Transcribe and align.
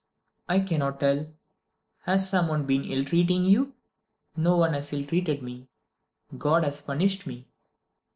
"I 0.49 0.61
cannot 0.61 0.99
tell." 0.99 1.31
"Has 2.05 2.27
some 2.27 2.47
one 2.47 2.65
been 2.65 2.85
ill 2.85 3.05
treating 3.05 3.45
you?" 3.45 3.75
"No 4.35 4.57
one 4.57 4.73
has 4.73 4.91
ill 4.93 5.05
treated 5.05 5.43
me. 5.43 5.69
God 6.35 6.63
has 6.63 6.81
punished 6.81 7.27
me." 7.27 7.45